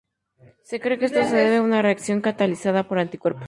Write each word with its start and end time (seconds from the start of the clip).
Se 0.63 0.79
cree 0.79 0.97
que 0.97 1.05
esto 1.05 1.21
se 1.25 1.35
debe 1.35 1.57
a 1.57 1.61
una 1.61 1.83
reacción 1.83 2.21
catalizada 2.21 2.87
por 2.87 2.97
anticuerpos. 2.97 3.39